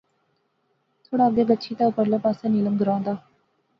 [1.05, 3.13] تھوڑا اگے گچھی تہ اپرلے پاسے نیلم گراں دا